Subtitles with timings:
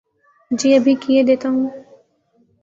[0.51, 1.61] جی ابھی کیئے دیتا ہو